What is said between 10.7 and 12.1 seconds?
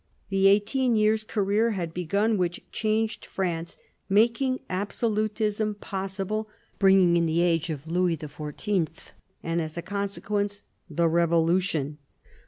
the Revolution.